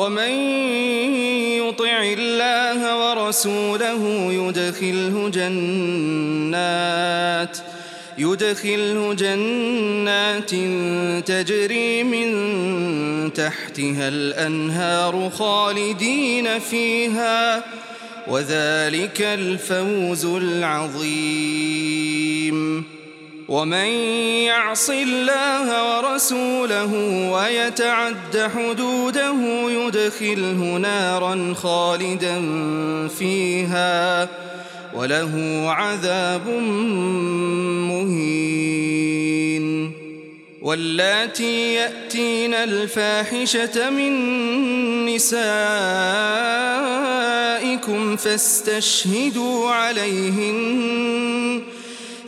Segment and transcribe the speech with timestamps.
[0.00, 0.32] ومن
[1.60, 6.78] يطع الله ورسوله يدخله جنات
[8.18, 10.50] يدخله جنات
[11.28, 12.28] تجري من
[13.32, 17.64] تحتها الأنهار خالدين فيها
[18.28, 21.80] وذلك الفوز العظيم.
[23.50, 23.90] ومن
[24.46, 26.92] يعص الله ورسوله
[27.32, 29.34] ويتعد حدوده
[29.70, 32.38] يدخله نارا خالدا
[33.18, 34.28] فيها
[34.94, 36.48] وله عذاب
[37.90, 39.20] مهين.
[40.62, 44.12] واللاتي يأتين الفاحشة من
[45.06, 46.06] نسائكم
[48.16, 51.62] فاستشهدوا عليهن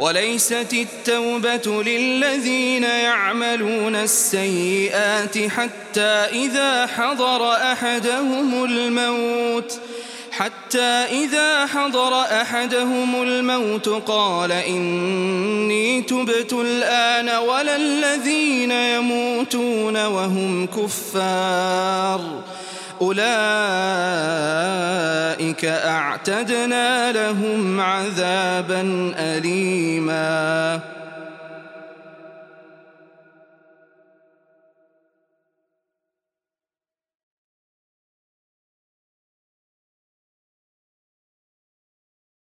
[0.00, 9.80] وليست التوبة للذين يعملون السيئات حتى إذا حضر أحدهم الموت
[10.30, 22.20] حتى إذا حضر أحدهم الموت قال إني تبت الآن ولا الذين يموتون وهم كفار.
[23.00, 23.26] أولئك
[25.64, 30.95] أعتدنا لهم عذابا أليماً